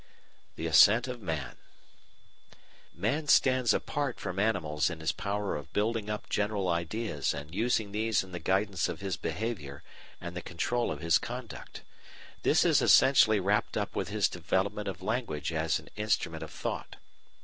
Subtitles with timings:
[0.55, 1.57] The Ascent of Man
[2.95, 7.55] Man stands apart from animals in his power of building up general ideas and of
[7.55, 9.83] using these in the guidance of his behaviour
[10.19, 11.83] and the control of his conduct.
[12.41, 16.95] This is essentially wrapped up with his development of language as an instrument of thought.